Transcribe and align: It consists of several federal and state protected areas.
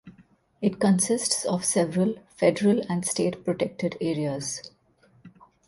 It 0.63 0.79
consists 0.79 1.45
of 1.45 1.63
several 1.63 2.15
federal 2.35 2.81
and 2.91 3.05
state 3.05 3.45
protected 3.45 3.97
areas. 4.01 4.71